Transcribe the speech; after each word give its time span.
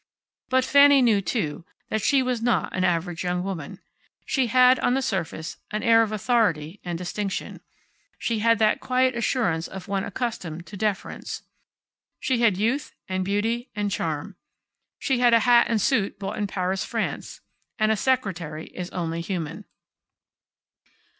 But 0.49 0.65
Fanny 0.65 0.99
knew, 1.03 1.21
too, 1.21 1.63
that 1.89 2.01
she 2.01 2.23
was 2.23 2.41
not 2.41 2.75
an 2.75 2.83
average 2.83 3.23
young 3.23 3.43
woman. 3.43 3.79
She 4.25 4.47
had, 4.47 4.79
on 4.79 4.95
the 4.95 5.01
surface, 5.03 5.57
an 5.69 5.83
air 5.83 6.01
of 6.01 6.11
authority 6.11 6.79
and 6.83 6.97
distinction. 6.97 7.59
She 8.17 8.39
had 8.39 8.57
that 8.57 8.79
quiet 8.79 9.15
assurance 9.15 9.67
of 9.67 9.87
one 9.87 10.03
accustomed 10.03 10.65
to 10.65 10.75
deference. 10.75 11.43
She 12.19 12.39
had 12.39 12.57
youth, 12.57 12.95
and 13.07 13.23
beauty, 13.23 13.69
and 13.75 13.91
charm. 13.91 14.37
She 14.97 15.19
had 15.19 15.35
a 15.35 15.41
hat 15.41 15.67
and 15.69 15.79
suit 15.79 16.17
bought 16.17 16.39
in 16.39 16.47
Paris, 16.47 16.83
France; 16.83 17.41
and 17.77 17.91
a 17.91 17.95
secretary 17.95 18.69
is 18.69 18.89
only 18.89 19.21
human. 19.21 19.65